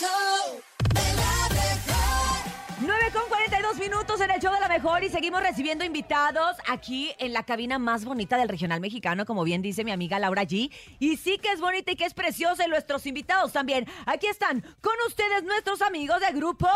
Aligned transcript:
show 0.00 0.62
de 0.94 1.14
la 1.14 1.48
mejor. 1.50 2.50
9 2.80 3.10
con 3.12 3.28
42 3.28 3.78
minutos 3.78 4.18
en 4.22 4.30
el 4.30 4.40
show 4.40 4.54
de 4.54 4.60
la 4.60 4.68
mejor 4.68 5.04
y 5.04 5.10
seguimos 5.10 5.42
recibiendo 5.42 5.84
invitados 5.84 6.56
aquí 6.66 7.12
en 7.18 7.34
la 7.34 7.42
cabina 7.42 7.78
más 7.78 8.06
bonita 8.06 8.38
del 8.38 8.48
regional 8.48 8.80
mexicano, 8.80 9.26
como 9.26 9.44
bien 9.44 9.60
dice 9.60 9.84
mi 9.84 9.90
amiga 9.90 10.18
Laura 10.18 10.44
G. 10.44 10.70
Y 10.98 11.18
sí 11.18 11.36
que 11.36 11.52
es 11.52 11.60
bonita 11.60 11.92
y 11.92 11.96
que 11.96 12.06
es 12.06 12.14
preciosa 12.14 12.64
y 12.64 12.70
nuestros 12.70 13.04
invitados 13.04 13.52
también. 13.52 13.86
Aquí 14.06 14.26
están 14.26 14.62
con 14.80 14.94
ustedes 15.06 15.44
nuestros 15.44 15.82
amigos 15.82 16.18
de 16.20 16.32
grupo 16.32 16.66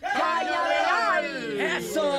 Cañaveral. 0.00 1.60
¡Eso! 1.60 2.12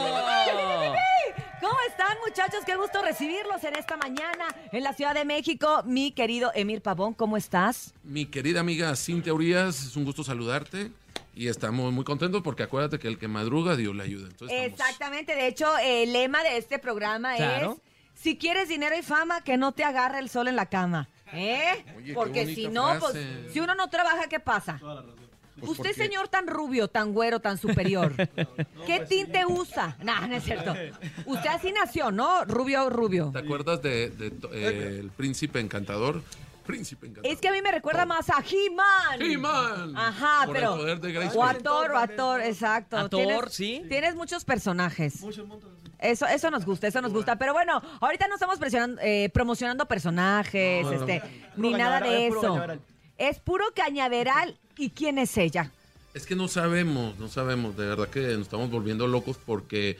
¿Cómo 1.61 1.75
están 1.89 2.17
muchachos? 2.25 2.59
Qué 2.65 2.75
gusto 2.75 3.01
recibirlos 3.01 3.63
en 3.63 3.75
esta 3.75 3.97
mañana 3.97 4.45
en 4.71 4.83
la 4.83 4.93
Ciudad 4.93 5.13
de 5.13 5.25
México. 5.25 5.83
Mi 5.85 6.11
querido 6.11 6.51
Emir 6.55 6.81
Pavón, 6.81 7.13
¿cómo 7.13 7.35
estás? 7.37 7.93
Mi 8.03 8.25
querida 8.25 8.61
amiga 8.61 8.95
Cintia 8.95 9.33
Urias, 9.33 9.83
es 9.83 9.95
un 9.97 10.05
gusto 10.05 10.23
saludarte 10.23 10.91
y 11.35 11.47
estamos 11.47 11.91
muy 11.91 12.03
contentos 12.05 12.41
porque 12.43 12.63
acuérdate 12.63 12.97
que 12.99 13.07
el 13.07 13.17
que 13.17 13.27
madruga, 13.27 13.75
Dios 13.75 13.93
le 13.95 14.03
ayuda. 14.03 14.27
Entonces 14.29 14.57
estamos- 14.57 14.79
Exactamente, 14.79 15.35
de 15.35 15.47
hecho, 15.47 15.67
el 15.79 16.13
lema 16.13 16.43
de 16.43 16.57
este 16.57 16.79
programa 16.79 17.35
Claro. 17.35 17.77
es, 18.15 18.21
si 18.21 18.37
quieres 18.37 18.69
dinero 18.69 18.97
y 18.97 19.01
fama, 19.01 19.41
que 19.43 19.57
no 19.57 19.73
te 19.73 19.83
agarre 19.83 20.19
el 20.19 20.29
sol 20.29 20.47
en 20.47 20.55
la 20.55 20.67
cama. 20.67 21.09
¿Eh? 21.33 21.85
Oye, 21.97 22.13
porque 22.13 22.55
si 22.55 22.67
no, 22.69 22.97
pues, 22.99 23.15
si 23.51 23.59
uno 23.59 23.75
no 23.75 23.89
trabaja, 23.89 24.27
¿qué 24.27 24.39
pasa? 24.39 24.79
Pues 25.59 25.71
Usted, 25.71 25.83
porque- 25.89 25.93
señor 25.93 26.27
tan 26.27 26.47
rubio, 26.47 26.87
tan 26.87 27.13
güero, 27.13 27.39
tan 27.39 27.57
superior, 27.57 28.13
¿qué 28.85 29.05
tinte 29.07 29.45
usa? 29.45 29.97
No, 30.03 30.27
no 30.27 30.35
es 30.35 30.43
cierto. 30.43 30.73
Usted 31.25 31.49
así 31.49 31.71
nació, 31.71 32.11
¿no? 32.11 32.45
Rubio, 32.45 32.89
rubio. 32.89 33.29
¿Te 33.33 33.39
acuerdas 33.39 33.81
de, 33.81 34.05
eh, 34.53 34.97
el 35.01 35.09
príncipe 35.11 35.59
encantador? 35.59 36.21
Príncipe 36.65 37.07
encantador. 37.07 37.33
Es 37.33 37.41
que 37.41 37.47
a 37.47 37.51
mí 37.51 37.61
me 37.63 37.71
recuerda 37.71 38.05
más 38.05 38.29
a 38.29 38.43
He-Man. 38.47 39.19
He-Man. 39.21 39.97
Ajá, 39.97 40.45
Por 40.45 40.55
pero. 40.55 40.73
el 40.75 40.79
poder 40.79 40.99
de 40.99 41.11
Grace 41.13 41.37
o 41.37 41.43
a. 41.43 41.53
Thor, 41.55 41.91
o 41.91 41.97
a 41.97 42.07
Thor, 42.07 42.41
exacto. 42.41 42.95
A 42.97 43.09
Thor, 43.09 43.19
Tienes- 43.25 43.49
sí. 43.53 43.83
Tienes 43.89 44.15
muchos 44.15 44.45
personajes. 44.45 45.23
Eso, 45.97 46.27
eso 46.27 46.49
nos 46.51 46.65
gusta, 46.65 46.87
eso 46.87 47.01
nos 47.01 47.11
gusta. 47.11 47.37
Pero 47.37 47.53
bueno, 47.53 47.81
ahorita 47.99 48.27
no 48.27 48.35
estamos 48.35 48.59
presionando- 48.59 49.01
eh, 49.01 49.29
promocionando 49.33 49.85
personajes, 49.87 50.83
No, 50.85 50.91
no, 50.91 50.97
este, 50.99 51.19
Puro 51.21 51.33
ni 51.57 51.73
nada 51.73 51.99
de 52.01 52.27
es 52.27 52.33
puro 52.35 52.39
eso. 52.41 52.47
cañaveral. 52.53 52.81
Es 53.17 53.39
puro 53.39 53.65
cañaveral. 53.75 54.59
¿Y 54.79 54.91
quién 54.91 55.17
es 55.19 55.37
ella? 55.37 55.71
Es 56.13 56.25
que 56.25 56.37
no 56.37 56.47
sabemos, 56.47 57.19
no 57.19 57.27
sabemos. 57.27 57.75
De 57.75 57.85
verdad 57.85 58.07
que 58.07 58.21
nos 58.21 58.43
estamos 58.43 58.71
volviendo 58.71 59.07
locos 59.07 59.37
porque 59.45 59.97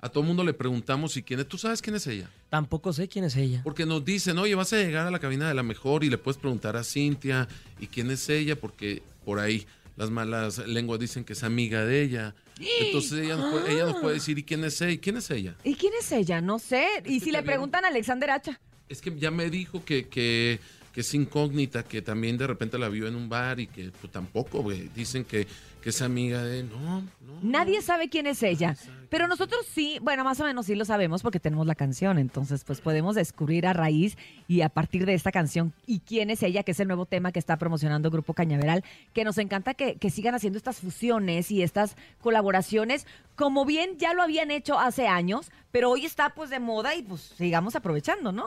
a 0.00 0.08
todo 0.08 0.24
mundo 0.24 0.42
le 0.42 0.52
preguntamos 0.52 1.12
si 1.12 1.22
quién 1.22 1.38
es. 1.38 1.48
¿Tú 1.48 1.58
sabes 1.58 1.80
quién 1.80 1.94
es 1.94 2.08
ella? 2.08 2.28
Tampoco 2.50 2.92
sé 2.92 3.06
quién 3.06 3.24
es 3.24 3.36
ella. 3.36 3.60
Porque 3.62 3.86
nos 3.86 4.04
dicen, 4.04 4.36
oye, 4.38 4.56
vas 4.56 4.72
a 4.72 4.78
llegar 4.78 5.06
a 5.06 5.12
la 5.12 5.20
cabina 5.20 5.48
de 5.48 5.54
la 5.54 5.62
mejor 5.62 6.02
y 6.02 6.10
le 6.10 6.18
puedes 6.18 6.38
preguntar 6.38 6.76
a 6.76 6.82
Cintia 6.82 7.46
y 7.78 7.86
quién 7.86 8.10
es 8.10 8.28
ella, 8.28 8.56
porque 8.56 9.00
por 9.24 9.38
ahí 9.38 9.64
las 9.96 10.10
malas 10.10 10.58
lenguas 10.66 10.98
dicen 10.98 11.24
que 11.24 11.34
es 11.34 11.44
amiga 11.44 11.84
de 11.84 12.02
ella. 12.02 12.34
Entonces 12.58 13.12
ella 13.12 13.36
nos 13.36 13.52
puede, 13.52 13.72
ella 13.72 13.84
nos 13.84 14.00
puede 14.00 14.14
decir, 14.14 14.36
¿y 14.38 14.42
quién 14.42 14.64
es 14.64 14.80
ella? 14.80 15.00
¿Quién 15.00 15.18
es 15.18 15.30
ella? 15.30 15.54
¿Y 15.62 15.76
quién 15.76 15.92
es 15.98 16.10
ella? 16.10 16.40
No 16.40 16.58
sé. 16.58 16.84
y 17.04 17.20
si 17.20 17.30
le 17.30 17.44
preguntan 17.44 17.84
a 17.84 17.88
Alexander 17.88 18.30
Hacha. 18.30 18.60
Es 18.88 19.00
que 19.00 19.16
ya 19.16 19.30
me 19.30 19.50
dijo 19.50 19.84
que, 19.84 20.08
que, 20.08 20.58
que 20.96 21.02
es 21.02 21.12
incógnita, 21.12 21.82
que 21.82 22.00
también 22.00 22.38
de 22.38 22.46
repente 22.46 22.78
la 22.78 22.88
vio 22.88 23.06
en 23.06 23.16
un 23.16 23.28
bar 23.28 23.60
y 23.60 23.66
que 23.66 23.90
pues, 24.00 24.10
tampoco, 24.10 24.62
güey. 24.62 24.88
Dicen 24.94 25.26
que, 25.26 25.46
que 25.82 25.90
es 25.90 26.00
amiga 26.00 26.42
de... 26.42 26.62
No, 26.62 27.02
no. 27.02 27.06
Nadie 27.42 27.82
sabe 27.82 28.08
quién 28.08 28.26
es 28.26 28.42
ella. 28.42 28.74
Pero 29.10 29.28
nosotros 29.28 29.66
sí, 29.70 29.98
bueno, 30.00 30.24
más 30.24 30.40
o 30.40 30.44
menos 30.44 30.64
sí 30.64 30.74
lo 30.74 30.86
sabemos 30.86 31.22
porque 31.22 31.38
tenemos 31.38 31.66
la 31.66 31.74
canción. 31.74 32.18
Entonces, 32.18 32.64
pues 32.64 32.80
podemos 32.80 33.14
descubrir 33.14 33.66
a 33.66 33.74
raíz 33.74 34.16
y 34.48 34.62
a 34.62 34.70
partir 34.70 35.04
de 35.04 35.12
esta 35.12 35.32
canción 35.32 35.74
y 35.86 35.98
quién 35.98 36.30
es 36.30 36.42
ella, 36.42 36.62
que 36.62 36.70
es 36.70 36.80
el 36.80 36.88
nuevo 36.88 37.04
tema 37.04 37.30
que 37.30 37.40
está 37.40 37.58
promocionando 37.58 38.10
Grupo 38.10 38.32
Cañaveral, 38.32 38.82
que 39.12 39.22
nos 39.22 39.36
encanta 39.36 39.74
que, 39.74 39.96
que 39.96 40.08
sigan 40.08 40.34
haciendo 40.34 40.56
estas 40.56 40.78
fusiones 40.78 41.50
y 41.50 41.62
estas 41.62 41.94
colaboraciones, 42.22 43.06
como 43.34 43.66
bien 43.66 43.98
ya 43.98 44.14
lo 44.14 44.22
habían 44.22 44.50
hecho 44.50 44.78
hace 44.78 45.08
años, 45.08 45.50
pero 45.72 45.90
hoy 45.90 46.06
está 46.06 46.30
pues 46.30 46.48
de 46.48 46.58
moda 46.58 46.94
y 46.94 47.02
pues 47.02 47.20
sigamos 47.36 47.76
aprovechando, 47.76 48.32
¿no? 48.32 48.46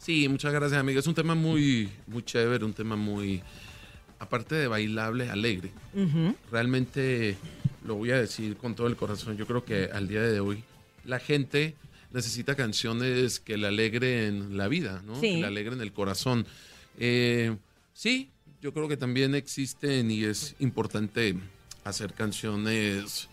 Sí, 0.00 0.28
muchas 0.28 0.52
gracias, 0.52 0.80
amiga. 0.80 0.98
Es 0.98 1.06
un 1.06 1.14
tema 1.14 1.34
muy, 1.34 1.90
muy 2.06 2.22
chévere, 2.22 2.64
un 2.64 2.72
tema 2.72 2.96
muy... 2.96 3.42
Aparte 4.18 4.54
de 4.54 4.66
bailable, 4.66 5.28
alegre. 5.30 5.70
Realmente 6.50 7.36
lo 7.86 7.94
voy 7.96 8.10
a 8.10 8.18
decir 8.18 8.56
con 8.56 8.74
todo 8.74 8.86
el 8.86 8.96
corazón. 8.96 9.36
Yo 9.36 9.46
creo 9.46 9.64
que 9.64 9.84
al 9.92 10.08
día 10.08 10.22
de 10.22 10.40
hoy 10.40 10.62
la 11.04 11.18
gente 11.18 11.74
necesita 12.12 12.54
canciones 12.54 13.40
que 13.40 13.56
le 13.56 13.66
alegren 13.66 14.56
la 14.58 14.68
vida, 14.68 15.02
¿no? 15.06 15.14
Sí. 15.20 15.34
Que 15.34 15.40
le 15.40 15.46
alegren 15.46 15.80
el 15.80 15.92
corazón. 15.92 16.46
Eh, 16.98 17.56
sí, 17.94 18.30
yo 18.60 18.74
creo 18.74 18.88
que 18.88 18.96
también 18.98 19.34
existen 19.34 20.10
y 20.10 20.24
es 20.24 20.54
importante 20.58 21.36
hacer 21.84 22.12
canciones 22.12 23.28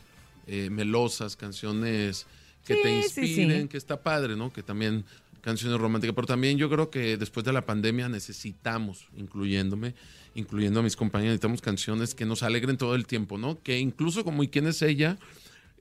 eh, 0.47 0.69
melosas, 0.69 1.35
canciones 1.35 2.28
que 2.66 2.75
Sí, 2.75 2.81
te 2.84 3.03
sí. 3.09 3.22
inspiren, 3.22 3.67
que 3.67 3.78
está 3.78 4.01
padre, 4.03 4.35
¿no? 4.38 4.53
Que 4.53 4.63
también 4.63 5.03
canciones 5.47 5.80
románticas, 5.80 6.13
pero 6.13 6.28
también 6.28 6.58
yo 6.58 6.69
creo 6.69 6.90
que 6.90 7.16
después 7.16 7.46
de 7.46 7.53
la 7.53 7.66
pandemia 7.66 8.09
necesitamos, 8.09 9.08
incluyéndome, 9.16 9.96
incluyendo 10.35 10.81
a 10.81 10.84
mis 10.84 10.97
compañeros, 10.97 11.31
necesitamos 11.31 11.62
canciones 11.62 12.13
que 12.13 12.25
nos 12.25 12.44
alegren 12.44 12.75
todo 12.75 12.96
el 12.96 13.08
tiempo, 13.08 13.38
¿no? 13.38 13.58
Que 13.63 13.80
incluso 13.80 14.25
como 14.25 14.44
¿y 14.44 14.50
quién 14.50 14.68
es 14.68 14.81
ella? 14.81 15.18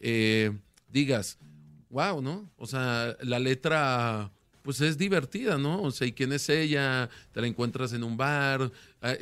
Eh, 0.01 0.53
digas, 0.93 1.39
wow, 1.91 2.23
¿no? 2.23 2.49
O 2.57 2.69
sea, 2.69 3.17
la 3.23 3.41
letra 3.41 4.31
pues 4.63 4.81
es 4.81 4.99
divertida, 4.99 5.59
¿no? 5.59 5.83
O 5.83 5.91
sea, 5.91 6.07
¿y 6.07 6.13
quién 6.13 6.33
es 6.33 6.49
ella? 6.49 7.11
Te 7.33 7.41
la 7.41 7.49
encuentras 7.49 7.93
en 7.93 8.05
un 8.05 8.17
bar, 8.17 8.71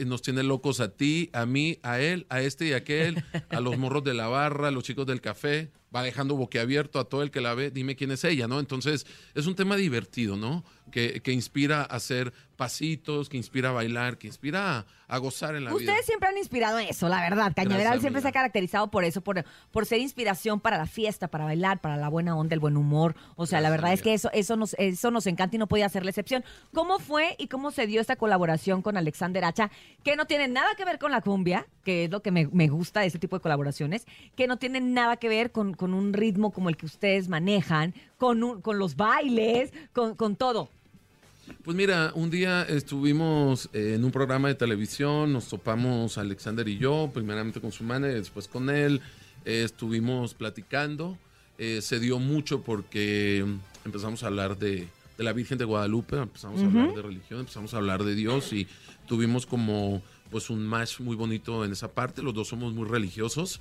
nos 0.06 0.22
tiene 0.22 0.42
locos 0.42 0.80
a 0.80 0.88
ti, 0.88 1.30
a 1.32 1.46
mí, 1.46 1.78
a 1.82 2.00
él, 2.00 2.26
a 2.28 2.40
este 2.40 2.66
y 2.66 2.72
a 2.72 2.78
aquel, 2.78 3.24
a 3.50 3.60
los 3.60 3.78
morros 3.78 4.04
de 4.04 4.14
la 4.14 4.28
barra, 4.28 4.68
a 4.68 4.70
los 4.70 4.84
chicos 4.84 5.06
del 5.06 5.20
café, 5.20 5.70
va 5.94 6.02
dejando 6.02 6.34
boquiabierto 6.34 6.98
a 6.98 7.04
todo 7.04 7.22
el 7.22 7.30
que 7.30 7.40
la 7.40 7.54
ve, 7.54 7.70
dime 7.70 7.94
quién 7.94 8.10
es 8.10 8.24
ella, 8.24 8.48
¿no? 8.48 8.58
Entonces, 8.58 9.06
es 9.34 9.46
un 9.46 9.54
tema 9.54 9.76
divertido, 9.76 10.36
¿no? 10.36 10.64
Que, 10.90 11.20
que 11.22 11.32
inspira 11.32 11.82
a 11.82 11.84
hacer 11.84 12.32
pasitos, 12.56 13.28
que 13.28 13.36
inspira 13.36 13.70
a 13.70 13.72
bailar, 13.72 14.18
que 14.18 14.26
inspira 14.26 14.78
a, 14.78 14.86
a 15.08 15.18
gozar 15.18 15.56
en 15.56 15.64
la 15.64 15.70
vida. 15.70 15.78
Ustedes 15.78 16.06
siempre 16.06 16.28
han 16.28 16.38
inspirado 16.38 16.78
eso, 16.78 17.08
la 17.08 17.20
verdad. 17.20 17.52
Cañaveral 17.54 17.84
Gracias, 17.84 18.00
siempre 18.00 18.22
se 18.22 18.28
ha 18.28 18.32
caracterizado 18.32 18.90
por 18.90 19.04
eso, 19.04 19.20
por, 19.20 19.44
por 19.70 19.86
ser 19.86 20.00
inspiración 20.00 20.60
para 20.60 20.78
la 20.78 20.86
fiesta, 20.86 21.28
para 21.28 21.44
bailar, 21.44 21.80
para 21.80 21.96
la 21.96 22.08
buena 22.08 22.36
onda, 22.36 22.54
el 22.54 22.60
buen 22.60 22.76
humor. 22.76 23.14
O 23.36 23.46
sea, 23.46 23.60
la 23.60 23.70
verdad 23.70 23.92
es 23.92 24.02
que 24.02 24.14
eso, 24.14 24.30
eso, 24.32 24.56
nos, 24.56 24.74
eso 24.78 25.10
nos 25.10 25.26
encanta 25.26 25.56
y 25.56 25.58
no 25.58 25.68
podía 25.68 25.88
ser 25.88 26.04
la 26.04 26.10
excepción. 26.10 26.44
¿Cómo 26.72 26.98
fue 26.98 27.34
y 27.38 27.48
cómo 27.48 27.70
se 27.70 27.86
dio 27.86 28.00
esta 28.00 28.16
colaboración 28.16 28.82
con 28.82 28.96
Alexander 28.96 29.44
Hacha? 29.44 29.70
Que 30.02 30.16
no 30.16 30.26
tiene 30.26 30.48
nada 30.48 30.74
que 30.76 30.84
ver 30.84 30.98
con 30.98 31.10
la 31.12 31.22
cumbia, 31.22 31.66
que 31.82 32.04
es 32.04 32.10
lo 32.10 32.20
que 32.20 32.30
me, 32.30 32.68
gusta 32.68 33.00
de 33.00 33.06
este 33.06 33.18
tipo 33.18 33.36
de 33.36 33.42
colaboraciones, 33.42 34.06
que 34.36 34.46
no 34.46 34.58
tiene 34.58 34.80
nada 34.80 35.16
que 35.16 35.28
ver 35.28 35.50
con, 35.50 35.74
con 35.74 35.94
un 35.94 36.12
ritmo 36.12 36.50
como 36.50 36.68
el 36.68 36.76
que 36.76 36.86
ustedes 36.86 37.28
manejan, 37.28 37.94
con, 38.18 38.60
con 38.60 38.78
los 38.78 38.96
bailes, 38.96 39.72
con, 39.92 40.14
con 40.14 40.36
todo. 40.36 40.68
Pues 41.62 41.76
mira, 41.76 42.12
un 42.14 42.30
día 42.30 42.62
estuvimos 42.62 43.68
eh, 43.72 43.94
en 43.94 44.04
un 44.04 44.10
programa 44.10 44.48
de 44.48 44.54
televisión, 44.54 45.32
nos 45.32 45.48
topamos 45.48 46.16
Alexander 46.18 46.66
y 46.68 46.78
yo, 46.78 47.10
primeramente 47.12 47.60
con 47.60 47.72
su 47.72 47.84
manager, 47.84 48.18
después 48.18 48.48
con 48.48 48.70
él, 48.70 49.00
eh, 49.44 49.62
estuvimos 49.64 50.34
platicando, 50.34 51.18
eh, 51.58 51.80
se 51.82 52.00
dio 52.00 52.18
mucho 52.18 52.62
porque 52.62 53.44
empezamos 53.84 54.22
a 54.22 54.28
hablar 54.28 54.58
de, 54.58 54.88
de 55.16 55.24
la 55.24 55.32
Virgen 55.32 55.58
de 55.58 55.64
Guadalupe, 55.64 56.16
empezamos 56.16 56.60
a 56.62 56.66
hablar 56.66 56.94
de 56.94 57.02
religión, 57.02 57.40
empezamos 57.40 57.74
a 57.74 57.76
hablar 57.76 58.04
de 58.04 58.14
Dios 58.14 58.52
y 58.52 58.66
tuvimos 59.06 59.46
como 59.46 60.02
pues 60.30 60.50
un 60.50 60.66
match 60.66 61.00
muy 61.00 61.14
bonito 61.14 61.64
en 61.64 61.72
esa 61.72 61.92
parte, 61.92 62.22
los 62.22 62.34
dos 62.34 62.48
somos 62.48 62.74
muy 62.74 62.88
religiosos 62.88 63.60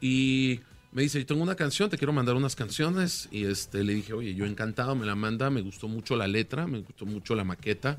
y 0.00 0.60
me 0.92 1.02
dice, 1.02 1.20
yo 1.20 1.26
tengo 1.26 1.42
una 1.42 1.54
canción, 1.54 1.88
te 1.88 1.96
quiero 1.96 2.12
mandar 2.12 2.34
unas 2.34 2.56
canciones. 2.56 3.28
Y 3.30 3.44
este, 3.44 3.84
le 3.84 3.94
dije, 3.94 4.12
oye, 4.12 4.34
yo 4.34 4.44
encantado, 4.44 4.94
me 4.96 5.06
la 5.06 5.14
manda, 5.14 5.50
me 5.50 5.60
gustó 5.60 5.88
mucho 5.88 6.16
la 6.16 6.26
letra, 6.26 6.66
me 6.66 6.80
gustó 6.80 7.06
mucho 7.06 7.34
la 7.34 7.44
maqueta. 7.44 7.96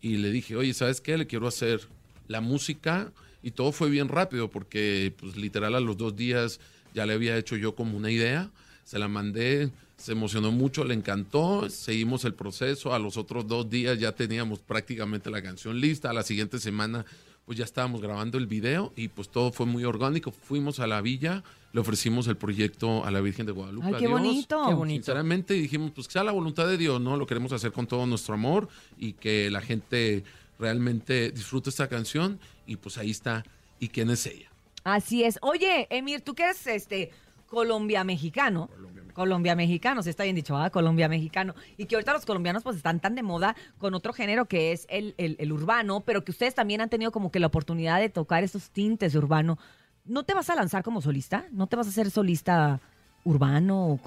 Y 0.00 0.16
le 0.16 0.30
dije, 0.30 0.56
oye, 0.56 0.74
¿sabes 0.74 1.00
qué? 1.00 1.16
Le 1.16 1.26
quiero 1.26 1.46
hacer 1.46 1.82
la 2.26 2.40
música. 2.40 3.12
Y 3.42 3.52
todo 3.52 3.72
fue 3.72 3.88
bien 3.90 4.08
rápido 4.08 4.50
porque, 4.50 5.14
pues, 5.18 5.36
literal, 5.36 5.74
a 5.74 5.80
los 5.80 5.96
dos 5.96 6.16
días 6.16 6.60
ya 6.94 7.06
le 7.06 7.12
había 7.12 7.36
hecho 7.36 7.56
yo 7.56 7.74
como 7.74 7.96
una 7.96 8.10
idea. 8.10 8.50
Se 8.84 8.98
la 8.98 9.08
mandé, 9.08 9.70
se 9.96 10.12
emocionó 10.12 10.52
mucho, 10.52 10.84
le 10.84 10.94
encantó. 10.94 11.68
Seguimos 11.70 12.24
el 12.24 12.34
proceso. 12.34 12.94
A 12.94 12.98
los 12.98 13.16
otros 13.16 13.46
dos 13.46 13.68
días 13.70 13.98
ya 13.98 14.12
teníamos 14.12 14.60
prácticamente 14.60 15.30
la 15.30 15.42
canción 15.42 15.80
lista. 15.80 16.10
A 16.10 16.12
la 16.12 16.22
siguiente 16.22 16.58
semana 16.58 17.04
pues 17.44 17.58
ya 17.58 17.64
estábamos 17.64 18.00
grabando 18.00 18.38
el 18.38 18.46
video 18.46 18.92
y 18.96 19.08
pues 19.08 19.28
todo 19.28 19.52
fue 19.52 19.66
muy 19.66 19.84
orgánico. 19.84 20.30
Fuimos 20.32 20.80
a 20.80 20.86
la 20.86 21.00
villa, 21.02 21.44
le 21.72 21.80
ofrecimos 21.80 22.26
el 22.26 22.36
proyecto 22.36 23.04
a 23.04 23.10
la 23.10 23.20
Virgen 23.20 23.44
de 23.46 23.52
Guadalupe. 23.52 23.86
¡Ay, 23.88 23.94
a 23.94 23.98
qué 23.98 24.06
Dios. 24.06 24.20
bonito! 24.20 24.64
Qué 24.66 24.74
bonito. 24.74 25.04
Sinceramente 25.04 25.54
dijimos, 25.54 25.90
pues 25.94 26.06
que 26.06 26.14
sea 26.14 26.24
la 26.24 26.32
voluntad 26.32 26.66
de 26.66 26.78
Dios, 26.78 27.00
¿no? 27.00 27.16
Lo 27.16 27.26
queremos 27.26 27.52
hacer 27.52 27.72
con 27.72 27.86
todo 27.86 28.06
nuestro 28.06 28.34
amor 28.34 28.68
y 28.96 29.12
que 29.12 29.50
la 29.50 29.60
gente 29.60 30.24
realmente 30.58 31.30
disfrute 31.32 31.68
esta 31.70 31.88
canción 31.88 32.40
y 32.66 32.76
pues 32.76 32.96
ahí 32.98 33.10
está. 33.10 33.44
¿Y 33.78 33.88
quién 33.88 34.08
es 34.08 34.24
ella? 34.26 34.50
Así 34.84 35.24
es. 35.24 35.38
Oye, 35.42 35.86
Emir, 35.90 36.22
tú 36.22 36.34
que 36.34 36.44
eres 36.44 36.66
este 36.66 37.10
Colombia 37.46 38.04
mexicano, 38.04 38.68
Colombia. 38.68 39.03
Colombia 39.14 39.54
mexicano, 39.56 40.02
sí 40.02 40.10
está 40.10 40.24
bien 40.24 40.36
dicho, 40.36 40.56
ah, 40.58 40.68
Colombia 40.68 41.08
mexicano. 41.08 41.54
Y 41.78 41.86
que 41.86 41.94
ahorita 41.94 42.12
los 42.12 42.26
colombianos 42.26 42.62
pues 42.62 42.76
están 42.76 43.00
tan 43.00 43.14
de 43.14 43.22
moda 43.22 43.56
con 43.78 43.94
otro 43.94 44.12
género 44.12 44.44
que 44.44 44.72
es 44.72 44.86
el, 44.90 45.14
el- 45.16 45.36
el 45.38 45.52
urbano, 45.52 46.00
pero 46.00 46.24
que 46.24 46.32
ustedes 46.32 46.54
también 46.54 46.80
han 46.82 46.90
tenido 46.90 47.10
como 47.12 47.30
que 47.32 47.40
la 47.40 47.46
oportunidad 47.46 48.00
de 48.00 48.10
tocar 48.10 48.44
esos 48.44 48.68
tintes 48.70 49.12
de 49.14 49.18
urbano. 49.18 49.58
¿No 50.04 50.24
te 50.24 50.34
vas 50.34 50.50
a 50.50 50.54
lanzar 50.54 50.82
como 50.82 51.00
solista? 51.00 51.46
¿No 51.52 51.66
te 51.66 51.76
vas 51.76 51.86
a 51.86 51.90
hacer 51.90 52.10
solista 52.10 52.80
urbano? 53.24 53.98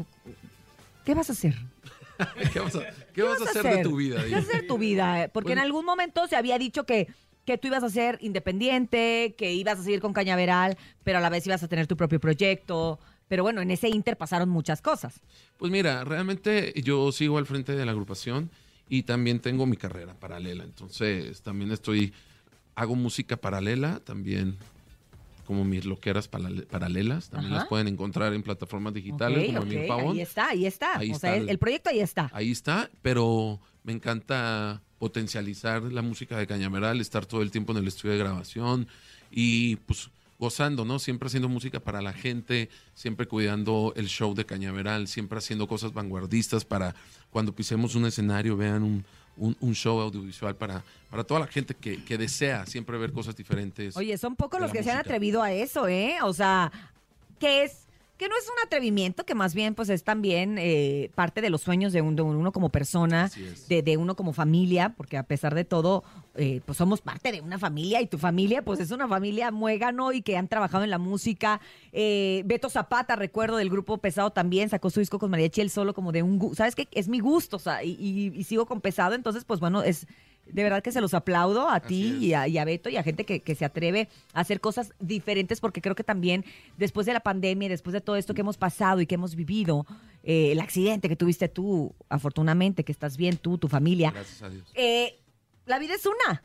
¿Qué 1.06 1.16
vas 1.16 1.30
a 1.30 1.34
hacer? 1.34 1.56
¿Qué 2.54 2.60
vas 2.60 2.76
a, 2.76 2.82
qué 3.14 3.24
vas 3.24 3.42
a 3.42 3.46
hacer 3.46 3.64
de 3.64 3.84
tu 3.84 3.96
vida? 3.96 4.18
¿Qué 4.24 4.32
vas 4.36 4.44
a 4.44 4.48
hacer 4.50 4.62
de 4.62 4.68
tu 4.68 4.78
vida? 4.78 5.30
Porque 5.34 5.52
en 5.54 5.58
Bueno. 5.58 5.66
algún 5.68 5.86
momento 5.86 6.28
se 6.28 6.36
había 6.36 6.58
dicho 6.58 6.86
que, 6.86 7.08
que 7.46 7.58
tú 7.58 7.68
ibas 7.68 7.84
a 7.84 7.90
ser 7.90 8.18
independiente, 8.22 9.36
que 9.38 9.54
ibas 9.54 9.80
a 9.80 9.84
seguir 9.84 10.02
con 10.02 10.14
Cañaveral, 10.14 10.78
pero 11.04 11.20
a 11.20 11.22
la 11.22 11.30
vez 11.30 11.46
ibas 11.48 11.64
a 11.64 11.68
tener 11.68 11.88
tu 11.88 11.96
propio 11.96 12.20
proyecto. 12.20 13.00
Pero 13.28 13.44
bueno, 13.44 13.62
en 13.62 13.72
ese 13.72 13.90
inter 13.90 14.18
pasaron 14.18 14.50
muchas 14.50 14.82
cosas. 14.82 15.20
Pues 15.58 15.72
mira, 15.72 16.04
realmente 16.04 16.74
yo 16.82 17.12
sigo 17.12 17.38
al 17.38 17.46
frente 17.46 17.76
de 17.76 17.86
la 17.86 17.92
agrupación 17.92 18.50
y 18.90 19.04
también 19.04 19.40
tengo 19.40 19.66
mi 19.66 19.76
carrera 19.78 20.14
paralela. 20.14 20.64
Entonces, 20.64 21.42
también 21.42 21.72
estoy, 21.72 22.14
hago 22.76 22.96
música 22.96 23.36
paralela, 23.38 24.00
también 24.00 24.56
como 25.46 25.64
mis 25.66 25.86
loqueras 25.86 26.30
parale- 26.30 26.66
paralelas. 26.68 27.30
También 27.30 27.52
Ajá. 27.54 27.62
las 27.64 27.70
pueden 27.70 27.88
encontrar 27.88 28.34
en 28.34 28.44
plataformas 28.44 28.94
digitales 28.94 29.40
Ok, 29.40 29.46
como 29.48 29.60
ok, 29.60 29.72
Emir 29.72 29.88
Pavón. 29.88 30.16
Ahí 30.16 30.22
está, 30.22 30.48
ahí 30.50 30.66
está. 30.66 30.98
Ahí 30.98 31.10
o 31.12 31.16
está 31.16 31.28
sea, 31.28 31.36
el, 31.38 31.50
el- 31.50 31.58
proyecto 31.58 31.90
ahí 31.90 32.00
está. 32.02 32.30
Ahí 32.34 32.52
está, 32.52 32.90
pero 33.02 33.60
me 33.84 33.94
encanta 33.94 34.82
potencializar 35.00 35.84
la 35.84 36.02
música 36.02 36.38
de 36.38 36.48
Cañaveral, 36.48 37.00
estar 37.02 37.26
todo 37.26 37.42
el 37.42 37.52
tiempo 37.52 37.72
en 37.72 37.80
el 37.80 37.88
estudio 37.88 38.14
de 38.14 38.20
grabación 38.20 38.88
y 39.32 39.76
pues 39.78 40.10
gozando, 40.40 40.86
¿no? 40.86 41.00
Siempre 41.00 41.28
haciendo 41.28 41.50
música 41.50 41.80
para 41.80 42.02
la 42.02 42.14
gente, 42.14 42.70
siempre 42.94 43.26
cuidando 43.28 43.94
el 43.96 44.08
show 44.08 44.34
de 44.36 44.46
Cañaveral, 44.46 45.08
siempre 45.08 45.40
haciendo 45.40 45.68
cosas 45.68 45.94
vanguardistas 45.94 46.64
para 46.64 46.94
cuando 47.32 47.54
pisemos 47.56 47.96
un 47.96 48.06
escenario 48.06 48.56
vean 48.56 48.84
un, 48.84 49.06
un- 49.36 49.58
un 49.60 49.74
show 49.74 50.00
audiovisual 50.00 50.56
para, 50.56 50.84
para 51.10 51.24
toda 51.24 51.40
la 51.40 51.48
gente 51.48 51.74
que, 51.74 52.04
que 52.04 52.18
desea 52.20 52.66
siempre 52.68 52.98
ver 53.00 53.12
cosas 53.14 53.36
diferentes. 53.36 53.98
Oye, 53.98 54.16
son 54.18 54.36
pocos 54.36 54.60
los 54.62 54.72
que 54.72 54.84
se 54.84 54.92
han 54.92 54.98
atrevido 55.00 55.42
a 55.42 55.52
eso, 55.52 55.88
¿eh? 55.88 56.18
O 56.22 56.34
sea, 56.34 56.72
que 57.40 57.64
es 57.64 57.87
que 58.18 58.28
no 58.28 58.36
es 58.36 58.46
un 58.48 58.56
atrevimiento, 58.66 59.26
que 59.26 59.36
más 59.36 59.54
bien 59.54 59.76
pues 59.76 59.90
es 59.90 60.04
también 60.04 60.58
eh, 60.58 61.12
parte 61.16 61.42
de 61.42 61.50
los 61.52 61.62
sueños 61.62 61.94
de, 61.94 62.02
un- 62.02 62.16
de 62.16 62.24
uno 62.24 62.52
como 62.52 62.70
persona, 62.70 63.30
de, 63.70 63.84
de 63.84 63.98
uno 63.98 64.16
como 64.16 64.34
familia, 64.34 64.94
porque 64.98 65.18
a 65.18 65.24
pesar 65.24 65.54
de 65.54 65.66
todo, 65.66 66.04
eh, 66.36 66.62
pues 66.66 66.78
somos 66.80 67.02
parte 67.02 67.32
de 67.32 67.42
una 67.42 67.60
familia 67.60 68.02
y 68.02 68.08
tu 68.08 68.18
familia 68.18 68.64
pues 68.64 68.80
es 68.80 68.90
una 68.92 69.08
familia 69.08 69.52
muégano 69.52 70.12
y 70.14 70.22
que 70.24 70.36
han 70.36 70.48
trabajado 70.48 70.84
en 70.84 70.90
la 70.90 70.98
música. 70.98 71.62
Eh, 71.92 72.42
Beto 72.46 72.70
Zapata, 72.70 73.16
recuerdo 73.16 73.58
del 73.58 73.70
grupo 73.70 73.98
Pesado 74.00 74.32
también, 74.32 74.70
sacó 74.70 74.90
su 74.90 75.00
disco 75.00 75.20
con 75.20 75.30
Mariachi 75.30 75.62
él 75.62 75.70
solo 75.70 75.94
como 75.94 76.12
de 76.12 76.24
un... 76.24 76.56
¿Sabes 76.56 76.74
qué? 76.76 76.88
Es 76.92 77.08
mi 77.08 77.20
gusto, 77.20 77.58
o 77.58 77.60
sea, 77.60 77.84
y, 77.84 77.92
y- 77.92 78.32
y 78.36 78.44
sigo 78.44 78.66
con 78.66 78.82
Pesado, 78.82 79.14
entonces 79.16 79.46
pues 79.46 79.60
bueno, 79.60 79.84
es... 79.84 80.08
De 80.52 80.64
verdad 80.64 80.82
que 80.82 80.92
se 80.92 81.02
los 81.02 81.14
aplaudo 81.14 81.70
a 81.70 81.80
ti 81.80 82.18
y 82.22 82.34
a, 82.34 82.48
y 82.48 82.58
a 82.58 82.66
Beto 82.66 82.90
y 82.90 82.98
a 82.98 83.04
gente 83.04 83.26
que, 83.26 83.42
que 83.42 83.56
se 83.56 83.66
atreve 83.66 84.10
a 84.34 84.42
hacer 84.42 84.60
cosas 84.60 84.94
diferentes 85.00 85.60
porque 85.60 85.82
creo 85.82 85.96
que 85.96 86.04
también 86.04 86.46
después 86.78 87.06
de 87.06 87.14
la 87.14 87.20
pandemia 87.20 87.66
y 87.68 87.70
después 87.70 87.94
de 87.94 88.02
todo 88.02 88.16
esto 88.16 88.34
que 88.34 88.42
hemos 88.42 88.58
pasado 88.58 89.02
y 89.02 89.06
que 89.08 89.16
hemos 89.16 89.36
vivido, 89.36 89.86
eh, 90.24 90.52
el 90.52 90.60
accidente 90.60 91.10
que 91.10 91.16
tuviste 91.16 91.48
tú, 91.48 91.94
afortunadamente, 92.10 92.84
que 92.84 92.92
estás 92.92 93.18
bien 93.18 93.38
tú, 93.38 93.58
tu 93.58 93.68
familia, 93.68 94.12
Gracias 94.12 94.42
a 94.44 94.50
Dios. 94.50 94.72
eh, 94.76 95.20
la 95.66 95.80
vida 95.80 95.96
es 95.96 96.06
una. 96.06 96.44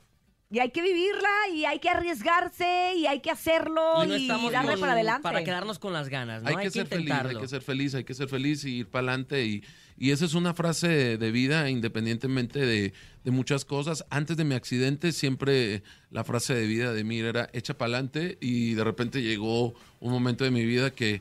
Y 0.50 0.58
hay 0.58 0.68
que 0.70 0.82
vivirla 0.82 1.30
y 1.54 1.64
hay 1.64 1.78
que 1.78 1.88
arriesgarse 1.88 2.92
y 2.96 3.06
hay 3.06 3.20
que 3.20 3.30
hacerlo 3.30 4.04
Y 4.04 4.06
no 4.06 4.16
y, 4.18 4.50
darle 4.52 4.72
con- 4.72 4.80
para 4.80 4.92
adelante. 4.92 5.22
para 5.22 5.42
quedarnos 5.44 5.78
con 5.78 5.94
las 5.94 6.10
ganas, 6.10 6.42
¿no? 6.42 6.50
Hay, 6.50 6.56
que, 6.56 6.70
ser 6.70 6.86
feliz, 6.86 7.10
hay 7.10 7.36
que 7.36 7.48
ser 7.48 7.62
feliz, 7.62 7.94
hay 7.94 8.04
que 8.04 8.12
ser 8.14 8.28
feliz 8.28 8.64
y 8.64 8.80
ir 8.80 8.86
para 8.86 9.08
adelante. 9.08 9.44
Y, 9.46 9.64
y 10.02 10.10
esa 10.10 10.24
es 10.24 10.34
una 10.34 10.52
frase 10.52 11.16
de, 11.16 11.30
vida 11.30 11.70
independientemente 11.70 12.58
de, 12.58 12.92
de 13.22 13.30
muchas 13.30 13.64
cosas. 13.64 14.04
Antes 14.10 14.36
de 14.36 14.42
mi 14.42 14.56
accidente, 14.56 15.12
siempre 15.12 15.84
la 16.10 16.24
frase 16.24 16.56
de 16.56 16.66
vida 16.66 16.92
de 16.92 17.04
mí 17.04 17.20
era 17.20 17.48
echa 17.52 17.78
para 17.78 17.90
adelante 17.90 18.36
y 18.40 18.74
de 18.74 18.82
repente 18.82 19.22
llegó 19.22 19.74
un 20.00 20.10
momento 20.10 20.42
de 20.42 20.50
mi 20.50 20.64
vida 20.64 20.90
que, 20.90 21.20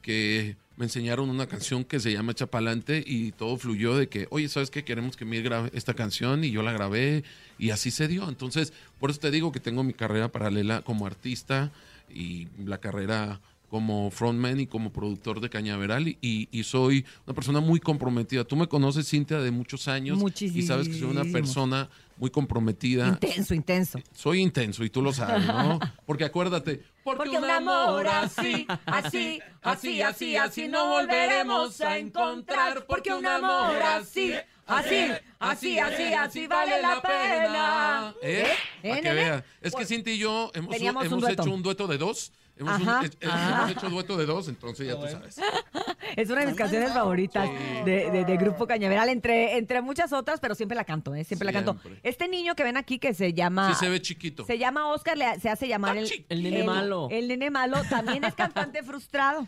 que 0.00 0.56
me 0.78 0.86
enseñaron 0.86 1.28
una 1.28 1.46
canción 1.46 1.84
que 1.84 2.00
se 2.00 2.10
llama 2.10 2.32
Echa 2.32 2.46
pa'lante 2.46 3.04
y 3.06 3.32
todo 3.32 3.58
fluyó 3.58 3.98
de 3.98 4.08
que, 4.08 4.28
oye, 4.30 4.48
¿sabes 4.48 4.70
qué? 4.70 4.82
Queremos 4.82 5.14
que 5.14 5.26
Mir 5.26 5.42
grabe 5.42 5.70
esta 5.74 5.92
canción 5.92 6.42
y 6.42 6.50
yo 6.50 6.62
la 6.62 6.72
grabé 6.72 7.24
y 7.58 7.68
así 7.68 7.90
se 7.90 8.08
dio. 8.08 8.26
Entonces, 8.30 8.72
por 8.98 9.10
eso 9.10 9.20
te 9.20 9.30
digo 9.30 9.52
que 9.52 9.60
tengo 9.60 9.84
mi 9.84 9.92
carrera 9.92 10.32
paralela 10.32 10.80
como 10.80 11.06
artista 11.06 11.70
y 12.08 12.48
la 12.64 12.78
carrera 12.78 13.42
como 13.72 14.10
frontman 14.10 14.60
y 14.60 14.66
como 14.66 14.92
productor 14.92 15.40
de 15.40 15.48
Cañaveral 15.48 16.06
y, 16.06 16.18
y- 16.20 16.46
y 16.52 16.62
soy 16.62 17.06
una 17.26 17.34
persona 17.34 17.60
muy 17.60 17.80
comprometida. 17.80 18.44
Tú 18.44 18.54
me 18.54 18.68
conoces, 18.68 19.08
Cintia, 19.08 19.38
de 19.40 19.50
muchos 19.50 19.88
años 19.88 20.18
y 20.58 20.60
sabes 20.60 20.88
que 20.88 20.94
soy 20.94 21.08
una 21.08 21.24
persona 21.24 21.88
muy 22.18 22.28
comprometida. 22.28 23.08
Intenso, 23.08 23.54
intenso. 23.54 23.98
Soy 24.14 24.40
intenso 24.42 24.84
y 24.84 24.90
tú 24.90 25.00
lo 25.00 25.14
sabes, 25.14 25.46
¿no? 25.46 25.80
Porque 26.04 26.24
acuérdate, 26.26 26.82
porque, 27.02 27.30
Porque 27.30 27.38
un 27.38 27.48
amor 27.50 28.06
así, 28.06 28.66
así, 28.84 29.40
así, 29.62 30.02
así, 30.02 30.36
así 30.36 30.68
no 30.68 30.88
volveremos 30.90 31.80
a 31.80 31.96
encontrar. 31.96 32.84
Porque 32.86 33.14
un 33.14 33.26
amor 33.26 33.76
así, 33.82 34.34
así, 34.66 35.06
así, 35.40 35.78
así, 35.78 36.12
así 36.12 36.46
vale 36.46 36.82
la 36.82 37.00
pena. 37.00 38.14
¿Eh? 38.22 38.44
¿Eh, 38.82 38.88
Para 38.90 39.00
que. 39.00 39.32
Es 39.32 39.42
que 39.62 39.70
Pues, 39.70 39.88
Cintia 39.88 40.12
y 40.12 40.18
yo 40.18 40.50
hemos, 40.52 40.76
un 41.10 41.30
hecho 41.30 41.50
un 41.54 41.62
dueto 41.62 41.86
de 41.86 41.96
dos. 41.96 42.32
Hemos, 42.56 42.80
un- 42.80 42.88
ajá. 42.88 43.02
hemos 43.20 43.70
hecho 43.70 43.88
dueto 43.90 44.16
de 44.16 44.26
dos, 44.26 44.48
entonces 44.48 44.86
ya 44.86 44.94
tú 44.98 45.06
sabes. 45.08 45.36
Es 46.16 46.28
una 46.28 46.40
de 46.42 46.46
mis 46.48 46.56
canciones 46.56 46.92
favoritas 46.92 47.48
de, 47.86 48.10
de- 48.10 48.24
de 48.26 48.36
Grupo 48.36 48.66
Cañaveral, 48.66 49.08
entre, 49.08 49.56
entre 49.56 49.80
muchas 49.80 50.12
otras, 50.12 50.40
pero 50.40 50.54
siempre 50.54 50.76
la 50.76 50.84
canto, 50.84 51.14
¿eh? 51.14 51.24
Siempre, 51.24 51.46
la 51.46 51.52
canto. 51.52 51.76
Este 52.02 52.28
niño 52.28 52.54
que 52.54 52.64
ven 52.64 52.76
aquí 52.76 52.98
que 52.98 53.14
se 53.14 53.32
llama... 53.32 53.72
Sí 53.72 53.80
se 53.80 53.88
ve 53.88 54.02
chiquito. 54.02 54.44
Se 54.44 54.58
llama 54.58 54.88
Oscar, 54.92 55.16
le- 55.16 55.40
se 55.40 55.48
hace 55.48 55.66
llamar 55.68 55.96
el. 55.96 56.26
El 56.28 56.42
nene 56.42 56.64
malo. 56.64 57.08
El 57.10 57.28
nene 57.28 57.50
malo 57.50 57.78
también 57.88 58.24
es 58.24 58.34
cantante 58.34 58.82
frustrado. 58.84 59.46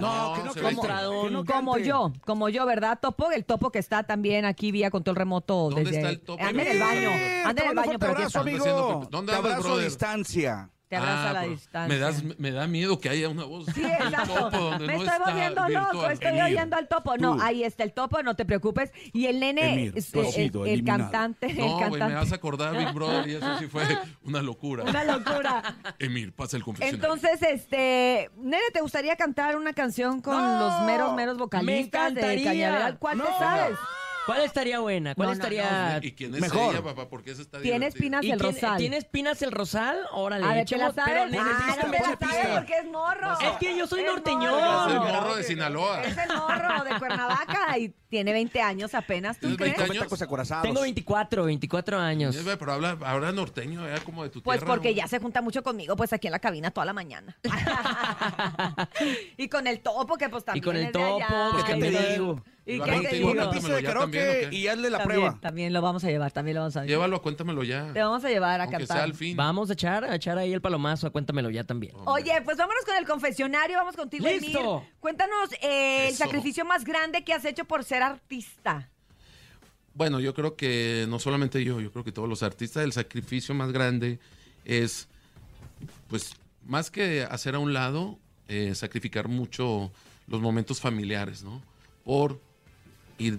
No, 0.00 0.32
que 0.34 0.42
no 0.44 0.54
que 0.54 0.62
no 0.62 1.44
como 1.44 1.72
cante. 1.74 1.86
yo, 1.88 2.12
como 2.24 2.48
yo, 2.48 2.64
¿verdad? 2.64 2.98
Topo, 3.00 3.30
el 3.30 3.44
topo 3.44 3.70
que 3.70 3.78
está 3.78 4.02
también 4.02 4.46
aquí 4.46 4.72
vía 4.72 4.90
control 4.90 5.14
remoto. 5.16 5.68
¿Dónde 5.70 5.84
desde, 5.84 5.96
está 5.98 6.08
el 6.08 6.20
Topo? 6.20 6.42
Anda 6.42 6.62
en 6.62 6.68
el 6.68 6.80
baño, 6.80 7.10
anda 7.44 7.54
te 7.54 7.62
en 7.64 7.68
el 7.70 7.76
baño, 7.76 7.92
aquí 7.96 8.04
abrazo, 8.06 8.40
amigo. 8.40 9.06
¿Dónde 9.10 9.32
Te 9.32 9.38
abrazo 9.38 9.74
a 9.74 9.82
distancia. 9.82 10.70
Te 10.88 10.96
abraza 10.96 11.30
a 11.30 11.32
la 11.34 11.40
pero 11.40 11.52
distancia. 11.52 11.94
Me, 11.94 12.00
das, 12.00 12.24
me 12.38 12.50
da 12.50 12.66
miedo 12.66 12.98
que 12.98 13.08
haya 13.10 13.28
una 13.28 13.44
voz. 13.44 13.66
Sí, 13.74 13.84
exacto. 13.84 14.34
topo 14.50 14.56
donde 14.58 14.86
Me 14.86 14.96
no 14.96 15.02
estoy 15.04 15.18
volviendo 15.24 15.68
loco, 15.68 16.08
estoy 16.10 16.28
Emir, 16.28 16.42
oyendo 16.44 16.76
al 16.76 16.88
topo. 16.88 17.16
No, 17.18 17.36
tú. 17.36 17.42
ahí 17.42 17.62
está 17.64 17.84
el 17.84 17.92
topo, 17.92 18.22
no 18.22 18.34
te 18.36 18.44
preocupes. 18.46 18.90
Y 19.12 19.26
el 19.26 19.38
nene, 19.40 19.72
Emir, 19.74 19.92
es- 19.96 20.10
tú 20.10 20.20
has 20.22 20.36
el, 20.36 20.50
el 20.66 20.84
cantante, 20.84 21.46
el 21.50 21.56
No, 21.58 21.90
me 21.90 22.14
vas 22.14 22.32
a 22.32 22.36
acordar 22.36 22.76
Big 22.76 22.92
Brother 22.94 23.28
y 23.28 23.34
eso 23.34 23.58
sí 23.58 23.66
fue 23.66 23.82
una 24.24 24.40
locura. 24.40 24.84
Una 24.84 25.04
locura. 25.04 25.76
Emir, 25.98 26.32
pasa 26.32 26.56
el 26.56 26.64
confesionario. 26.64 27.04
Entonces, 27.14 27.42
este, 27.42 28.30
nene, 28.38 28.62
¿te 28.72 28.80
gustaría 28.80 29.14
cantar 29.16 29.56
una 29.56 29.74
canción 29.74 30.22
con 30.22 30.36
No, 30.36 30.58
los 30.58 30.82
meros, 30.86 31.14
meros 31.14 31.36
vocalistas 31.36 32.14
de 32.14 32.20
encantaría. 32.20 32.44
Cañaveral? 32.50 32.98
¿Cuál 32.98 33.18
te 33.18 33.24
No. 33.24 33.38
sabes? 33.38 33.76
¿Cuál 34.28 34.44
estaría 34.44 34.78
buena? 34.80 35.14
¿Cuál 35.14 35.28
No, 35.28 35.34
no, 35.34 35.38
estaría...? 35.40 36.00
¿Y 36.02 36.12
quién 36.12 36.34
es 36.34 36.40
Mejor. 36.40 36.74
ella, 36.74 36.84
papá? 36.84 37.08
Porque 37.08 37.30
esa 37.32 37.42
está 37.42 37.60
Tienes 37.60 37.94
divertida. 37.94 38.20
pinas 38.20 38.24
¿Y 38.24 38.30
el 38.30 38.38
quién- 38.38 38.52
rosal. 38.54 38.76
¿Tienes 38.78 39.04
Pinas 39.06 39.42
el 39.42 39.52
Rosal? 39.52 39.98
Órale, 40.12 40.44
A 40.44 40.52
ver, 40.52 40.66
¿te 40.66 40.76
la 40.76 40.88
echemos- 40.90 41.04
pero 41.04 41.18
sabes? 41.20 41.30
necesito 41.32 41.58
Ah, 41.58 41.74
que 41.76 41.82
no 41.82 41.88
me 41.88 41.96
te 41.96 42.02
la 42.02 42.08
sabes 42.08 42.18
pista. 42.36 42.54
porque 42.54 42.74
es 42.78 42.84
morro. 42.86 43.40
Es 43.40 43.50
que 43.58 43.76
yo 43.78 43.86
soy 43.86 44.00
Es 44.00 44.06
norteñón. 44.06 44.52
morro. 44.60 44.86
Es 44.88 44.92
el 44.92 45.00
morro 45.00 45.36
de 45.36 45.42
Sinaloa. 45.44 46.02
Es 46.04 46.16
el 46.18 46.36
morro 46.36 46.84
de 46.84 46.98
Cuernavaca 46.98 47.78
y 47.78 47.88
tiene 48.10 48.32
20 48.32 48.60
años 48.62 48.94
apenas, 48.94 49.36
¿tú 49.38 49.40
¿Tienes 49.48 49.56
crees? 49.58 49.70
20 49.72 49.82
Come 49.86 49.90
años? 49.98 50.04
tacos 50.04 50.22
acorazados. 50.22 50.62
Tengo 50.64 50.80
24, 50.82 51.44
24 51.44 51.98
años. 51.98 52.36
Eh, 52.36 52.56
Pero 52.58 52.72
habla, 52.72 52.96
habla 53.04 53.32
norteño, 53.32 53.86
ya 53.88 54.00
como 54.04 54.22
de 54.24 54.30
tu 54.30 54.42
Pues 54.42 54.60
tierra. 54.60 54.74
porque 54.74 54.90
¿no? 54.90 54.96
ya 54.96 55.08
se 55.08 55.18
junta 55.20 55.40
mucho 55.42 55.62
conmigo, 55.62 55.96
pues 55.96 56.12
aquí 56.12 56.26
en 56.26 56.32
la 56.32 56.38
cabina 56.38 56.70
toda 56.70 56.84
la 56.86 56.92
mañana. 56.92 57.36
y 59.36 59.48
con 59.48 59.66
el 59.66 59.80
topo, 59.80 60.16
que 60.16 60.28
pues 60.28 60.44
también 60.44 60.64
con 60.64 60.76
el 60.76 60.84
es 60.86 60.92
de 60.92 61.02
allá. 61.02 61.26
topo, 61.28 61.50
Pues, 61.52 61.64
¿qué 61.64 61.74
te 61.74 62.12
digo? 62.12 62.42
¿Y 62.70 62.80
qué 62.80 63.00
te 63.08 63.16
digo? 63.16 63.30
Una 63.30 63.50
pista 63.50 63.68
de 63.68 63.72
Cuéntamelo 63.72 63.80
ya 63.80 64.00
también, 64.00 64.24
karaoke 64.24 64.46
¿o 64.46 64.50
qué? 64.50 64.56
y 64.56 64.68
hazle 64.68 64.90
la 64.90 64.98
También, 64.98 65.20
prueba. 65.20 65.40
también 65.40 65.72
lo 65.72 65.80
vamos 65.80 66.04
a 66.04 66.08
llevar, 66.10 66.32
también 66.32 66.54
lo 66.56 66.60
vamos 66.60 66.76
a 66.76 66.80
llevar. 66.80 66.88
Llévalo, 66.90 67.22
cuéntamelo 67.22 67.64
ya. 67.64 67.92
Te 67.94 68.00
vamos 68.02 68.24
a 68.24 68.28
llevar 68.28 68.60
a 68.60 68.64
Aunque 68.64 68.78
cantar. 68.78 68.96
sea 68.98 69.04
al 69.04 69.14
fin. 69.14 69.36
Vamos 69.36 69.70
a 69.70 69.72
echar, 69.72 70.04
a 70.04 70.14
echar 70.14 70.36
ahí 70.36 70.52
el 70.52 70.60
palomazo, 70.60 71.10
cuéntamelo 71.10 71.48
ya 71.50 71.64
también. 71.64 71.94
Oye, 72.04 72.32
pues 72.44 72.58
vámonos 72.58 72.84
con 72.84 72.94
el 72.96 73.06
confesionario, 73.06 73.76
vamos 73.78 73.96
contigo, 73.96 74.26
¡Listo! 74.28 74.78
Emir. 74.80 74.92
Cuéntanos 75.00 75.50
eh, 75.62 76.08
el 76.08 76.14
Eso. 76.14 76.24
sacrificio 76.24 76.64
más 76.66 76.84
grande 76.84 77.24
que 77.24 77.32
has 77.32 77.44
hecho 77.46 77.64
por 77.64 77.84
ser 77.84 78.02
artista. 78.02 78.90
Bueno, 79.94 80.20
yo 80.20 80.34
creo 80.34 80.54
que 80.54 81.06
no 81.08 81.18
solamente 81.18 81.64
yo, 81.64 81.80
yo 81.80 81.90
creo 81.90 82.04
que 82.04 82.12
todos 82.12 82.28
los 82.28 82.42
artistas, 82.42 82.84
el 82.84 82.92
sacrificio 82.92 83.54
más 83.54 83.72
grande 83.72 84.18
es, 84.64 85.08
pues, 86.08 86.34
más 86.66 86.90
que 86.90 87.22
hacer 87.24 87.54
a 87.54 87.58
un 87.58 87.72
lado, 87.72 88.18
eh, 88.46 88.74
sacrificar 88.74 89.26
mucho 89.26 89.90
los 90.26 90.40
momentos 90.40 90.80
familiares, 90.80 91.42
¿no? 91.42 91.62
Por 92.04 92.40
ir 93.18 93.38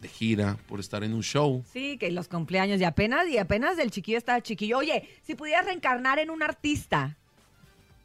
de 0.00 0.08
gira, 0.08 0.56
por 0.66 0.80
estar 0.80 1.04
en 1.04 1.14
un 1.14 1.22
show. 1.22 1.64
Sí, 1.72 1.96
que 1.96 2.10
los 2.10 2.26
cumpleaños 2.26 2.80
y 2.80 2.84
apenas, 2.84 3.28
y 3.28 3.38
apenas 3.38 3.78
el 3.78 3.90
chiquillo 3.90 4.18
está 4.18 4.40
chiquillo. 4.40 4.78
Oye, 4.78 5.08
si 5.22 5.34
pudieras 5.34 5.64
reencarnar 5.66 6.18
en 6.18 6.30
un 6.30 6.42
artista, 6.42 7.16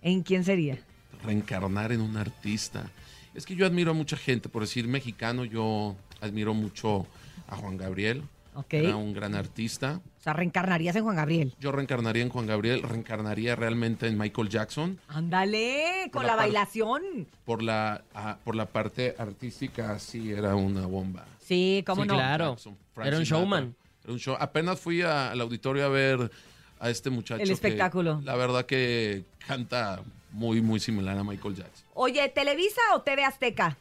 ¿en 0.02 0.22
quién 0.22 0.44
sería? 0.44 0.78
reencarnar 1.24 1.92
en 1.92 2.02
un 2.02 2.18
artista. 2.18 2.90
Es 3.34 3.46
que 3.46 3.56
yo 3.56 3.66
admiro 3.66 3.92
a 3.92 3.94
mucha 3.94 4.18
gente, 4.18 4.50
por 4.50 4.62
decir 4.62 4.88
mexicano, 4.88 5.46
yo 5.46 5.96
admiro 6.22 6.54
mucho 6.54 7.06
a 7.48 7.56
Juan 7.56 7.78
Gabriel. 7.78 8.24
Ok. 8.60 8.74
Era 8.74 8.96
un 8.96 9.14
gran 9.14 9.36
artista. 9.36 10.02
O 10.20 10.22
sea, 10.22 10.34
reencarnarías 10.34 10.96
en 10.96 11.04
Juan 11.04 11.16
Gabriel. 11.16 11.54
Yo 11.60 11.72
reencarnaría 11.72 12.24
en 12.24 12.30
Juan 12.30 12.48
Gabriel, 12.48 12.82
reencarnaría 12.82 13.56
realmente 13.56 14.08
en 14.08 14.18
Michael 14.18 14.50
Jackson 14.50 15.00
Ándale, 15.08 16.10
con 16.12 16.26
la, 16.26 16.36
bailación. 16.36 17.02
por 17.46 17.62
la, 17.62 18.04
ah, 18.16 18.38
por 18.44 18.56
la 18.56 18.66
parte 18.66 19.16
artística, 19.18 20.00
sí, 20.00 20.32
era 20.32 20.56
una 20.56 20.86
bomba. 20.88 21.26
Sí, 21.40 21.84
cómo 21.86 22.02
Sí, 22.02 22.08
no. 22.08 22.16
claro. 22.16 22.50
Jackson, 22.52 22.78
Era 22.98 23.18
un 23.18 23.26
Sinatra. 23.26 23.26
showman. 23.26 23.76
Era 24.04 24.14
un 24.14 24.20
show. 24.20 24.36
Apenas 24.40 24.80
fui 24.80 25.02
a- 25.04 25.32
al 25.32 25.40
auditorio 25.42 25.86
a 25.86 25.90
ver 25.90 26.32
a 26.80 26.90
este 26.90 27.10
muchacho. 27.10 27.42
El 27.42 27.48
que 27.50 27.54
espectáculo. 27.54 28.20
la 28.24 28.36
verdad 28.36 28.66
que 28.66 29.24
canta 29.48 30.02
muy, 30.32 30.62
muy 30.62 30.80
similar 30.80 31.18
a 31.18 31.24
Michael 31.24 31.56
Jackson. 31.56 31.86
Oye, 31.94 32.28
¿Televisa 32.30 32.82
o 32.96 33.02
TV 33.02 33.24
Azteca? 33.24 33.78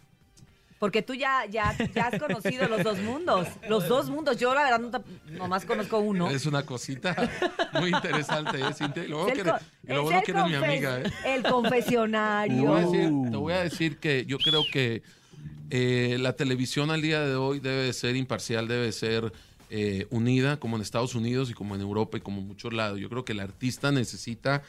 Porque 0.78 1.02
tú 1.02 1.14
ya, 1.14 1.46
ya, 1.46 1.74
ya 1.94 2.08
has 2.08 2.20
conocido 2.20 2.68
los 2.68 2.82
dos 2.84 2.98
mundos. 2.98 3.48
Los 3.68 3.88
dos 3.88 4.10
mundos. 4.10 4.36
Yo, 4.36 4.54
la 4.54 4.62
verdad, 4.62 4.80
no 4.80 5.04
nomás 5.38 5.64
conozco 5.64 5.98
uno. 5.98 6.28
Es 6.28 6.44
una 6.44 6.64
cosita 6.64 7.14
muy 7.80 7.90
interesante, 7.90 8.60
¿eh, 8.60 8.74
Cintia? 8.74 9.04
Y 9.04 9.08
lo 9.08 9.18
bueno 9.18 9.34
que 9.34 9.40
eres, 9.40 9.54
lo 9.84 10.02
bueno 10.02 10.18
el 10.18 10.24
que 10.24 10.30
eres 10.32 10.44
mi 10.46 10.54
amiga, 10.54 11.00
¿eh? 11.00 11.12
El 11.24 11.42
confesionario. 11.44 12.56
Te 12.56 12.66
voy, 12.66 12.78
a 12.78 12.86
decir, 12.86 13.30
te 13.30 13.36
voy 13.36 13.52
a 13.54 13.62
decir 13.62 13.98
que 13.98 14.26
yo 14.26 14.38
creo 14.38 14.64
que 14.70 15.02
eh, 15.70 16.16
la 16.20 16.34
televisión 16.34 16.90
al 16.90 17.02
día 17.02 17.20
de 17.20 17.34
hoy 17.34 17.60
debe 17.60 17.84
de 17.84 17.92
ser 17.92 18.14
imparcial, 18.14 18.68
debe 18.68 18.86
de 18.86 18.92
ser 18.92 19.32
eh, 19.70 20.06
unida, 20.10 20.58
como 20.58 20.76
en 20.76 20.82
Estados 20.82 21.14
Unidos 21.14 21.50
y 21.50 21.54
como 21.54 21.74
en 21.74 21.80
Europa 21.80 22.18
y 22.18 22.20
como 22.20 22.40
en 22.40 22.46
muchos 22.46 22.72
lados. 22.72 23.00
Yo 23.00 23.08
creo 23.08 23.24
que 23.24 23.32
el 23.32 23.40
artista 23.40 23.90
necesita 23.90 24.62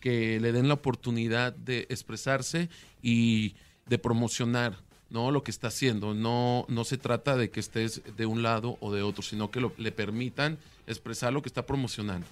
que 0.00 0.38
le 0.38 0.52
den 0.52 0.68
la 0.68 0.74
oportunidad 0.74 1.54
de 1.54 1.86
expresarse 1.88 2.68
y 3.02 3.54
de 3.86 3.98
promocionar 3.98 4.76
¿no? 5.10 5.30
lo 5.30 5.42
que 5.42 5.50
está 5.50 5.68
haciendo. 5.68 6.14
No, 6.14 6.64
no 6.68 6.84
se 6.84 6.98
trata 6.98 7.36
de 7.36 7.50
que 7.50 7.60
estés 7.60 8.02
de 8.16 8.26
un 8.26 8.42
lado 8.42 8.76
o 8.80 8.92
de 8.92 9.02
otro, 9.02 9.22
sino 9.22 9.50
que 9.50 9.60
lo- 9.60 9.72
le 9.78 9.92
permitan 9.92 10.58
expresar 10.86 11.32
lo 11.32 11.42
que 11.42 11.48
está 11.48 11.64
promocionando. 11.66 12.26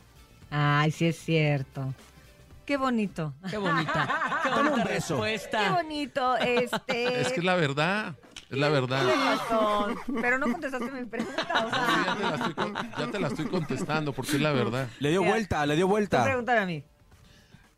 Ay, 0.51 0.91
sí 0.91 1.07
es 1.07 1.17
cierto. 1.19 1.95
Qué 2.67 2.77
bonito. 2.77 3.35
Qué 3.51 3.57
bonita. 3.59 4.41
Qué 4.43 4.49
un 4.51 4.85
beso. 4.85 5.17
Qué 5.23 5.33
respuesta. 5.33 5.73
bonito. 5.73 6.37
Este. 6.37 7.21
Es 7.21 7.33
que 7.33 7.41
es 7.41 7.45
la 7.45 7.55
verdad, 7.57 8.15
es 8.51 8.59
la 8.59 8.69
verdad. 8.69 9.03
Pero 10.21 10.39
no 10.39 10.51
contestaste 10.53 10.91
mi 10.93 11.05
pregunta. 11.05 11.67
O 11.67 11.71
sea, 11.71 12.05
ya, 12.07 12.15
te 12.17 12.23
la 12.23 12.35
estoy, 12.37 12.55
con- 12.55 12.75
ya 12.99 13.11
te 13.11 13.21
la 13.21 13.27
estoy 13.29 13.45
contestando 13.47 14.13
porque 14.13 14.33
es 14.33 14.41
la 14.41 14.53
verdad. 14.53 14.89
Le 15.01 15.11
dio 15.11 15.23
vuelta, 15.25 15.65
le 15.67 15.75
dio 15.77 15.89
vuelta. 15.89 16.23
pregúntame 16.25 16.59
a 16.61 16.67
mí. 16.67 16.85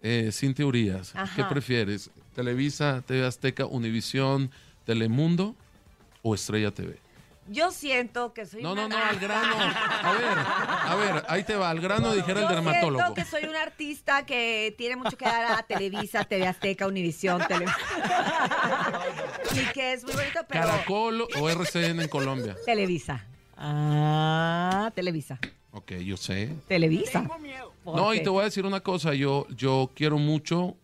Eh, 0.02 0.30
Cintia 0.32 0.66
Urias, 0.66 1.14
Ajá. 1.16 1.34
¿qué 1.34 1.44
prefieres? 1.44 2.10
¿Televisa, 2.34 3.02
TV 3.06 3.24
Azteca, 3.24 3.64
Univisión, 3.64 4.50
Telemundo 4.84 5.54
o 6.22 6.34
Estrella 6.34 6.70
TV? 6.70 6.98
Yo 7.46 7.70
siento 7.72 8.32
que 8.32 8.46
soy 8.46 8.62
No, 8.62 8.72
una... 8.72 8.88
no, 8.88 8.96
no, 8.96 9.04
al 9.04 9.18
grano. 9.18 9.54
A 9.54 10.12
ver, 10.12 10.38
a 10.38 10.94
ver, 10.96 11.24
ahí 11.28 11.44
te 11.44 11.54
va, 11.56 11.68
al 11.68 11.78
grano 11.78 12.14
dijera 12.14 12.40
el 12.40 12.46
Yo 12.48 12.54
dermatólogo. 12.54 12.98
siento 13.04 13.14
que 13.14 13.24
soy 13.26 13.44
un 13.44 13.54
artista 13.56 14.24
que 14.24 14.74
tiene 14.78 14.96
mucho 14.96 15.16
que 15.18 15.26
dar 15.26 15.52
a 15.58 15.62
Televisa, 15.62 16.24
TV 16.24 16.46
Azteca, 16.46 16.86
Univisión, 16.86 17.42
Tele... 17.46 17.66
y 19.54 19.72
que 19.74 19.92
es 19.92 20.04
muy 20.04 20.14
bonito, 20.14 20.40
pero... 20.48 20.62
Caracol 20.62 21.26
o 21.38 21.48
RCN 21.50 22.00
en 22.00 22.08
Colombia. 22.08 22.56
Televisa. 22.64 23.26
Ah, 23.58 24.90
Televisa. 24.94 25.38
Ok, 25.72 25.92
yo 25.96 26.16
sé. 26.16 26.50
Televisa. 26.68 27.26
No, 27.84 28.14
y 28.14 28.22
te 28.22 28.28
voy 28.30 28.40
a 28.40 28.44
decir 28.44 28.64
una 28.64 28.80
cosa, 28.80 29.12
yo, 29.12 29.46
yo 29.54 29.90
quiero 29.94 30.16
mucho 30.18 30.76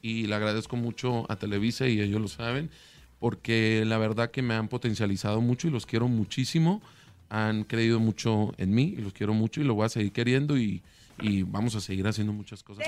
y 0.00 0.26
le 0.26 0.34
agradezco 0.34 0.76
mucho 0.76 1.26
a 1.30 1.36
Televisa 1.36 1.86
y 1.86 2.00
ellos 2.00 2.20
lo 2.20 2.28
saben, 2.28 2.70
porque 3.18 3.82
la 3.86 3.98
verdad 3.98 4.30
que 4.30 4.42
me 4.42 4.54
han 4.54 4.68
potencializado 4.68 5.40
mucho 5.40 5.68
y 5.68 5.70
los 5.70 5.86
quiero 5.86 6.08
muchísimo, 6.08 6.80
han 7.30 7.64
creído 7.64 8.00
mucho 8.00 8.54
en 8.58 8.70
mí 8.74 8.94
y 8.96 9.00
los 9.02 9.12
quiero 9.12 9.34
mucho 9.34 9.60
y 9.60 9.64
lo 9.64 9.74
voy 9.74 9.86
a 9.86 9.88
seguir 9.88 10.12
queriendo 10.12 10.56
y, 10.56 10.82
y 11.18 11.42
vamos 11.42 11.74
a 11.74 11.80
seguir 11.80 12.06
haciendo 12.06 12.32
muchas 12.32 12.62
cosas. 12.62 12.86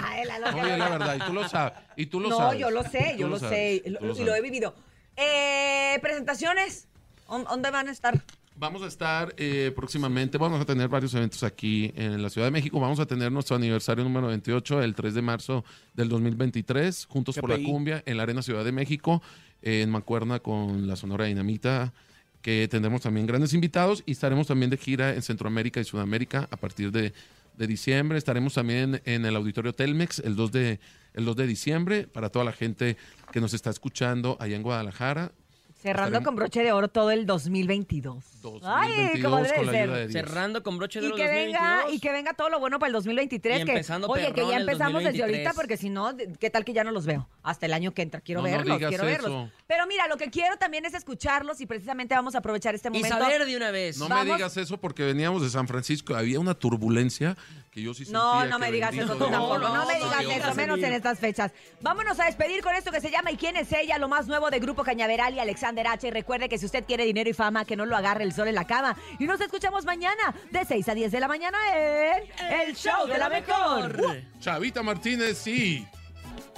Ay, 0.00 0.24
la 0.24 0.38
loca. 0.38 0.56
Oye, 0.56 0.76
la 0.78 0.88
verdad, 0.88 1.16
y 1.16 1.18
tú 1.26 1.32
lo 1.34 1.48
sabes, 1.48 1.72
y 1.96 2.06
tú 2.06 2.20
lo 2.20 2.28
no, 2.30 2.36
sabes. 2.38 2.58
yo 2.60 2.70
lo 2.70 2.82
sé, 2.84 3.16
yo 3.18 3.28
lo, 3.28 3.38
sabes, 3.38 3.58
sé, 3.58 3.82
y 3.84 3.90
lo- 3.90 3.98
tú 3.98 4.06
lo 4.06 4.16
y 4.16 4.24
lo 4.24 4.34
he 4.34 4.40
vivido. 4.40 4.74
Eh, 5.16 5.98
presentaciones, 6.00 6.88
¿Dó- 7.28 7.44
¿dónde 7.44 7.70
van 7.70 7.88
a 7.88 7.92
estar? 7.92 8.22
Vamos 8.62 8.82
a 8.82 8.86
estar 8.86 9.34
eh, 9.38 9.72
próximamente, 9.74 10.38
vamos 10.38 10.60
a 10.60 10.64
tener 10.64 10.88
varios 10.88 11.12
eventos 11.14 11.42
aquí 11.42 11.92
en 11.96 12.22
la 12.22 12.30
Ciudad 12.30 12.46
de 12.46 12.52
México. 12.52 12.78
Vamos 12.78 13.00
a 13.00 13.06
tener 13.06 13.32
nuestro 13.32 13.56
aniversario 13.56 14.04
número 14.04 14.28
28 14.28 14.84
el 14.84 14.94
3 14.94 15.14
de 15.14 15.20
marzo 15.20 15.64
del 15.94 16.08
2023, 16.08 17.06
Juntos 17.06 17.36
por 17.40 17.50
la. 17.50 17.56
Cumbia, 17.56 18.04
en 18.06 18.16
la 18.16 18.22
Arena 18.22 18.40
Ciudad 18.40 18.64
de 18.64 18.70
México, 18.70 19.20
eh, 19.62 19.82
en 19.82 19.90
Macuerna 19.90 20.38
con 20.38 20.86
la 20.86 20.94
Sonora 20.94 21.24
Dinamita, 21.24 21.92
que 22.40 22.68
tendremos 22.70 23.00
también 23.00 23.26
grandes 23.26 23.52
invitados 23.52 24.04
y 24.06 24.12
estaremos 24.12 24.46
también 24.46 24.70
de 24.70 24.76
gira 24.76 25.12
en 25.12 25.22
Centroamérica 25.22 25.80
y 25.80 25.84
Sudamérica 25.84 26.46
a 26.48 26.56
partir 26.56 26.92
de, 26.92 27.12
de 27.56 27.66
diciembre. 27.66 28.16
Estaremos 28.16 28.54
también 28.54 29.02
en 29.04 29.26
el 29.26 29.34
Auditorio 29.34 29.72
Telmex 29.72 30.20
el 30.20 30.36
2 30.36 30.52
de, 30.52 30.78
el 31.14 31.24
2 31.24 31.34
de 31.34 31.46
diciembre 31.48 32.06
para 32.06 32.28
toda 32.28 32.44
la 32.44 32.52
gente 32.52 32.96
que 33.32 33.40
nos 33.40 33.54
está 33.54 33.70
escuchando 33.70 34.36
allá 34.38 34.54
en 34.54 34.62
Guadalajara. 34.62 35.32
Cerrando 35.82 36.18
Estaremos- 36.18 36.24
con 36.24 36.36
broche 36.36 36.62
de 36.62 36.70
oro 36.70 36.86
todo 36.88 37.10
el 37.10 37.26
2022. 37.26 38.24
2022 38.40 39.22
como 39.22 39.36
debe 39.42 39.54
con 39.56 39.66
la 39.66 39.72
ser. 39.72 39.82
ayuda 39.82 39.96
de 39.96 40.06
Dios. 40.08 40.12
Cerrando 40.12 40.62
con 40.62 40.78
broche 40.78 41.00
de 41.00 41.06
Y 41.06 41.08
oro 41.08 41.16
que, 41.16 41.26
venga, 41.26 41.58
2022. 41.60 41.94
y 41.94 42.00
que 42.00 42.12
venga 42.12 42.34
todo 42.34 42.48
lo 42.50 42.60
bueno 42.60 42.78
para 42.78 42.86
el 42.88 42.92
2023. 42.92 43.60
Y 43.62 43.64
que, 43.64 43.72
empezando 43.72 44.06
oye, 44.06 44.26
que 44.28 44.32
perrón 44.34 44.50
ya 44.50 44.56
el 44.56 44.62
empezamos 44.62 45.02
desde 45.02 45.18
2023. 45.18 45.46
ahorita, 45.46 45.60
porque 45.60 45.76
si 45.76 45.90
no, 45.90 46.12
de- 46.12 46.32
¿qué 46.38 46.50
tal 46.50 46.64
que 46.64 46.72
ya 46.72 46.84
no 46.84 46.92
los 46.92 47.04
veo? 47.04 47.28
Hasta 47.42 47.66
el 47.66 47.72
año 47.72 47.92
que 47.94 48.02
entra. 48.02 48.20
Quiero 48.20 48.42
No, 48.42 48.46
no 48.48 48.56
verlos, 48.58 48.76
digas 48.78 48.88
quiero 48.90 49.04
verlos. 49.04 49.50
Pero 49.66 49.86
mira, 49.88 50.06
lo 50.06 50.16
que 50.16 50.30
quiero 50.30 50.56
también 50.56 50.84
es 50.86 50.94
escucharlos 50.94 51.60
y 51.60 51.66
precisamente 51.66 52.14
vamos 52.14 52.36
a 52.36 52.38
aprovechar 52.38 52.74
este 52.76 52.88
Y 52.88 52.92
momento. 52.92 53.18
saber 53.18 53.44
de 53.44 53.56
una 53.56 53.70
vez. 53.72 53.98
No 53.98 54.08
Vamos. 54.08 54.26
me 54.26 54.32
digas 54.34 54.56
eso 54.56 54.78
porque 54.78 55.02
veníamos 55.04 55.42
de 55.42 55.50
San 55.50 55.66
Francisco. 55.66 56.14
Había 56.14 56.38
una 56.38 56.54
turbulencia 56.54 57.36
que 57.72 57.80
yo 57.80 57.94
sí 57.94 58.04
sentía. 58.04 58.20
No, 58.20 58.44
no 58.44 58.58
que 58.58 58.66
me 58.66 58.70
digas 58.72 58.90
bendito 58.90 59.14
eso 59.14 59.24
tú 59.24 59.30
Dios. 59.30 59.30
tampoco. 59.30 59.58
No, 59.58 59.74
no, 59.74 59.86
me 59.86 59.98
no, 59.98 60.04
digas 60.04 60.20
Dios, 60.20 60.36
eso, 60.36 60.54
menos 60.54 60.78
en 60.78 60.92
estas 60.92 61.18
fechas. 61.18 61.52
Vámonos 61.80 62.20
a 62.20 62.26
despedir 62.26 62.62
con 62.62 62.74
esto 62.74 62.92
que 62.92 63.00
se 63.00 63.10
llama 63.10 63.32
¿Y 63.32 63.38
quién 63.38 63.56
es 63.56 63.72
ella? 63.72 63.96
Lo 63.96 64.08
más 64.08 64.26
nuevo 64.26 64.50
de 64.50 64.60
Grupo 64.60 64.84
Cañaveral 64.84 65.34
y 65.34 65.40
Alexander 65.40 65.86
H. 65.86 66.06
Y 66.06 66.10
recuerde 66.10 66.50
que 66.50 66.58
si 66.58 66.66
usted 66.66 66.84
quiere 66.84 67.06
dinero 67.06 67.30
y 67.30 67.32
fama, 67.32 67.64
que 67.64 67.74
no 67.74 67.86
lo 67.86 67.96
agarre 67.96 68.24
el 68.24 68.34
sol 68.34 68.48
en 68.48 68.56
la 68.56 68.66
cama. 68.66 68.94
Y 69.18 69.24
nos 69.24 69.40
escuchamos 69.40 69.86
mañana 69.86 70.34
de 70.50 70.64
6 70.66 70.86
a 70.90 70.94
10 70.94 71.12
de 71.12 71.20
la 71.20 71.28
mañana 71.28 71.58
en 71.74 72.24
El 72.60 72.76
Show 72.76 73.06
de 73.06 73.16
la 73.16 73.30
Mejor. 73.30 74.22
Chavita 74.38 74.82
Martínez, 74.82 75.38
sí. 75.38 75.86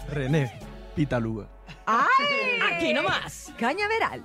René 0.08 0.58
Pitaluga. 0.96 1.48
¡Ay! 1.86 2.58
Aquí 2.72 2.92
nomás. 2.92 3.52
Cañaveral. 3.56 4.22